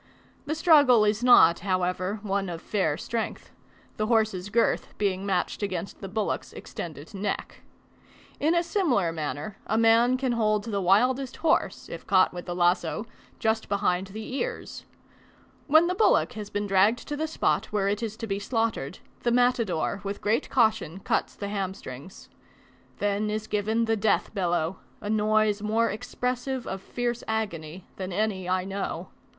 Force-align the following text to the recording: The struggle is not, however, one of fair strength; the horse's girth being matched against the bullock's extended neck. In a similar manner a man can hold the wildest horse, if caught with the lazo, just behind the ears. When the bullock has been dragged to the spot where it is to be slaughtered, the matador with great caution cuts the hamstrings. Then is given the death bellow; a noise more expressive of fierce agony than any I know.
The 0.47 0.55
struggle 0.55 1.05
is 1.05 1.23
not, 1.23 1.59
however, 1.59 2.19
one 2.23 2.49
of 2.49 2.59
fair 2.59 2.97
strength; 2.97 3.51
the 3.97 4.07
horse's 4.07 4.49
girth 4.49 4.97
being 4.97 5.27
matched 5.27 5.61
against 5.61 6.01
the 6.01 6.07
bullock's 6.09 6.53
extended 6.53 7.13
neck. 7.13 7.61
In 8.39 8.55
a 8.55 8.63
similar 8.63 9.11
manner 9.11 9.57
a 9.67 9.77
man 9.77 10.17
can 10.17 10.31
hold 10.31 10.63
the 10.63 10.81
wildest 10.81 11.35
horse, 11.45 11.87
if 11.87 12.07
caught 12.07 12.33
with 12.33 12.47
the 12.47 12.55
lazo, 12.55 13.05
just 13.37 13.69
behind 13.69 14.07
the 14.07 14.33
ears. 14.37 14.85
When 15.67 15.85
the 15.85 15.93
bullock 15.93 16.33
has 16.33 16.49
been 16.49 16.65
dragged 16.65 17.07
to 17.07 17.15
the 17.15 17.27
spot 17.27 17.67
where 17.67 17.87
it 17.87 18.01
is 18.01 18.17
to 18.17 18.25
be 18.25 18.39
slaughtered, 18.39 18.97
the 19.19 19.29
matador 19.31 20.01
with 20.03 20.19
great 20.19 20.49
caution 20.49 21.01
cuts 21.01 21.35
the 21.35 21.49
hamstrings. 21.49 22.27
Then 22.97 23.29
is 23.29 23.45
given 23.45 23.85
the 23.85 23.95
death 23.97 24.33
bellow; 24.33 24.79
a 24.99 25.11
noise 25.11 25.61
more 25.61 25.91
expressive 25.91 26.65
of 26.65 26.81
fierce 26.81 27.23
agony 27.27 27.85
than 27.97 28.11
any 28.11 28.49
I 28.49 28.63
know. 28.63 29.09